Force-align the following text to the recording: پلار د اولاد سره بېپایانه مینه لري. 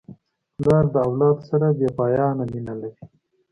پلار 0.57 0.85
د 0.93 0.95
اولاد 1.07 1.37
سره 1.49 1.67
بېپایانه 1.79 2.43
مینه 2.51 2.73
لري. 2.81 3.01